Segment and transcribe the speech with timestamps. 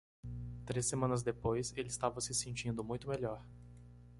[0.65, 1.71] Três semanas depois,?
[1.77, 3.45] ele estava se sentindo muito melhor.